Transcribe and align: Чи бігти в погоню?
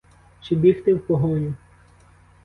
Чи 0.41 0.55
бігти 0.55 0.93
в 0.93 1.07
погоню? 1.07 1.53